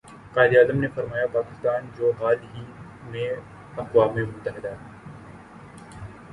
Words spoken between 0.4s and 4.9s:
اعظم نے فرمایا پاکستان جو حال ہی میں اقوام متحدہ